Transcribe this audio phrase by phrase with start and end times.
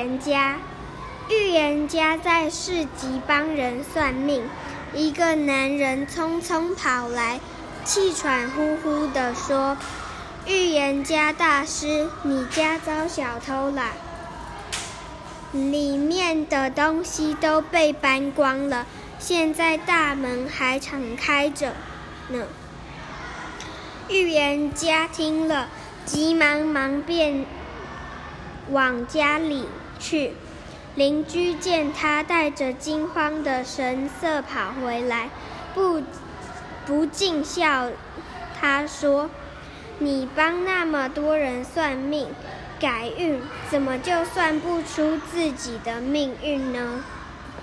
[0.00, 0.56] 言家。
[1.28, 4.42] 预言家在市集帮人算命，
[4.94, 7.38] 一个男人匆匆跑来，
[7.84, 9.76] 气喘呼呼地说
[10.46, 13.92] ：“预言家大师，你家遭小偷了，
[15.52, 18.86] 里面的东西都被搬光了，
[19.18, 21.74] 现在大门还敞开着
[22.28, 22.46] 呢。”
[24.08, 25.68] 预言家听了，
[26.04, 27.46] 急忙忙便
[28.70, 29.68] 往家里
[30.00, 30.32] 去。
[30.96, 35.30] 邻居见他带着惊慌的神色跑回来，
[35.72, 36.02] 不
[36.84, 37.90] 不禁笑。
[38.60, 39.30] 他说
[40.00, 42.26] ：“你帮那么多人算命
[42.80, 43.40] 改运，
[43.70, 47.04] 怎么就算不出自己的命运呢？”